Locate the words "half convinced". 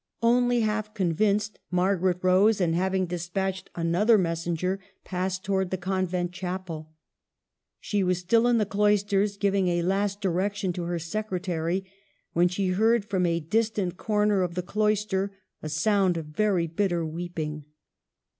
0.61-1.59